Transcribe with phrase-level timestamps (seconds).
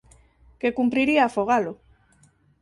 [0.59, 1.73] Que cumpriría afogalo.